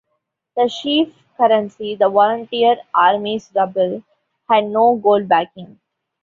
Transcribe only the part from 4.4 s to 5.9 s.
had no gold backing.